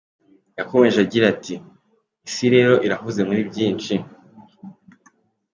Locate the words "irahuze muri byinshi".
2.85-3.93